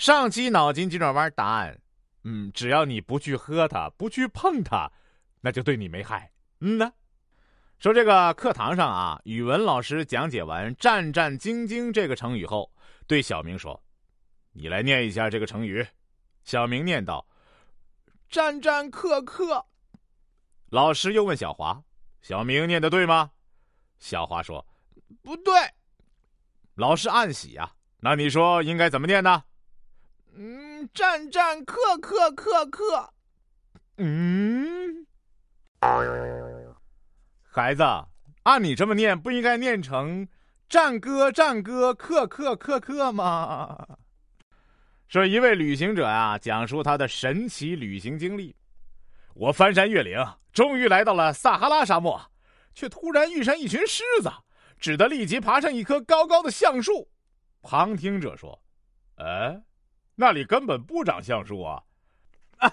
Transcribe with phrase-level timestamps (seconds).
[0.00, 1.78] 上期脑筋急转弯答案，
[2.24, 4.90] 嗯，只要你不去喝它，不去碰它，
[5.42, 6.32] 那就对你没害。
[6.60, 6.90] 嗯呢，
[7.78, 12.72] 说这个课堂上啊，语文老师讲解完“战战兢兢”这个成语后，
[13.06, 13.78] 对小明说
[14.52, 15.86] ：“你来念一下这个成语。”
[16.44, 17.28] 小明念道
[18.30, 19.66] ：“战战克克。”
[20.72, 21.78] 老师又问小华
[22.22, 23.32] ：“小明念的对吗？”
[24.00, 24.66] 小华说
[25.20, 25.52] ：“不对。”
[26.76, 29.44] 老师暗喜呀，那你说应该怎么念呢？
[30.88, 33.12] 战战克克克克。
[33.96, 35.06] 嗯，
[37.50, 37.82] 孩子，
[38.44, 40.26] 按你这么念，不应该念成
[40.68, 43.86] 战歌战歌克克克克吗？
[45.08, 48.56] 说一位旅行者啊，讲述他的神奇旅行经历。
[49.34, 50.18] 我翻山越岭，
[50.52, 52.20] 终于来到了撒哈拉沙漠，
[52.74, 54.30] 却突然遇上一群狮子，
[54.78, 57.10] 只得立即爬上一棵高高的橡树。
[57.62, 58.60] 旁听者说
[59.16, 59.60] ：“哎。”
[60.20, 61.82] 那里根本不长橡树啊！
[62.58, 62.70] 啊，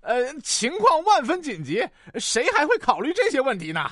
[0.00, 3.86] 呃，情况万分紧急，谁还会考虑这些问题呢？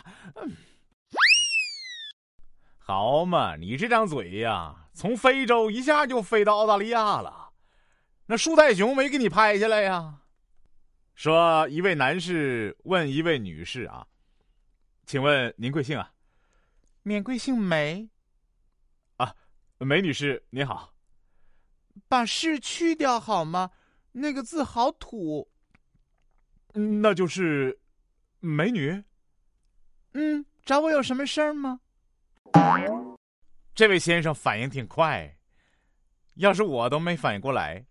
[2.78, 7.51] 好嘛，你这张嘴呀，从非洲一下就飞到澳大利亚了，
[8.25, 10.21] 那树袋熊没给你拍下来呀？
[11.15, 14.06] 说一位男士问一位女士啊，
[15.05, 16.11] 请问您贵姓啊？
[17.03, 18.09] 免贵姓梅。
[19.19, 19.34] 啊，
[19.77, 20.94] 梅女士您好。
[22.09, 23.70] 把“是”去掉好吗？
[24.12, 25.50] 那个字好土。
[26.73, 27.78] 那就是
[28.41, 29.03] 美女。
[30.12, 31.81] 嗯，找我有什么事儿吗？
[33.75, 35.37] 这位先生反应挺快，
[36.34, 37.84] 要是我都没反应过来。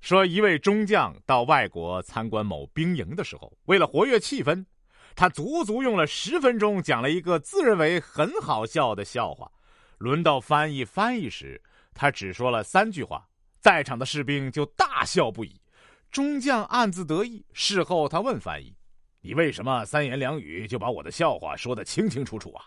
[0.00, 4.66] 说一位中将到外国参观某兵营的时候，为了活跃气氛，
[5.14, 9.50] 他足足用了十分钟讲了一个自认为很好笑的笑话。
[9.98, 11.62] 轮到翻译翻译时。
[11.94, 13.28] 他只说了三句话，
[13.60, 15.60] 在场的士兵就大笑不已，
[16.10, 17.46] 中将暗自得意。
[17.52, 18.76] 事后他问翻译
[19.22, 22.64] ：“你为什么三言两语就把我的笑话说得清清楚楚啊？”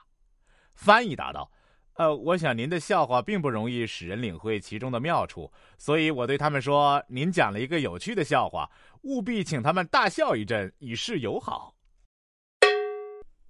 [0.74, 1.52] 翻译答道
[1.98, 8.70] ：“呃，我想您的笑话并不容易使人领会其中的妙处，所以我对他们说，您讲了一个有趣的笑话，
[9.02, 11.76] 务必请他们大笑一阵，以示友好。”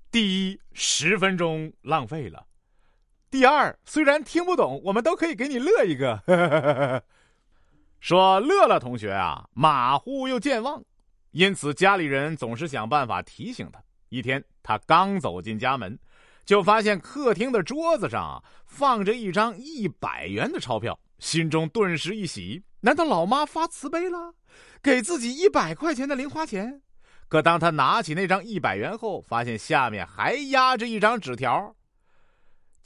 [0.09, 2.46] 第一，十分钟浪费了。
[3.29, 7.03] 第二，虽然听不懂，我们都可以给你乐一个。
[7.99, 10.81] 说乐乐同学啊，马虎又健忘，
[11.31, 13.81] 因此家里人总是想办法提醒他。
[14.09, 15.99] 一天，他刚走进家门，
[16.45, 22.63] 就发现客厅的桌子上放着一张一百元的钞票，心中顿时一喜。
[22.81, 24.35] 难道老妈发慈悲了，
[24.81, 26.81] 给自己一百块钱的零花钱？
[27.27, 31.75] 可当他拿起那张一百元后，发现下面还压着一张纸条。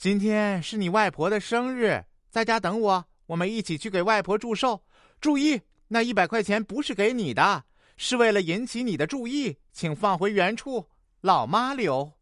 [0.02, 4.82] 今天是你外婆的生日，在家等我，我们一起去给外婆祝寿。
[5.20, 7.62] 注意，那一百块钱不是给你的，
[7.96, 10.88] 是为了引起你的注意，请放回原处。
[11.20, 12.12] 老妈留。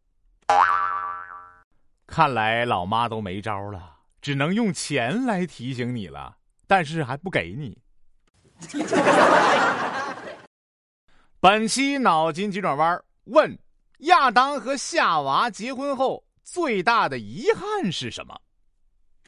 [2.06, 6.36] 看来老妈都没招了，只能用钱来提醒你了，
[6.66, 7.78] 但是还不给你。
[11.40, 13.58] 本期脑筋急转弯问：
[14.00, 16.22] 亚当和夏娃结婚后。
[16.52, 18.40] 最大的遗憾是什么？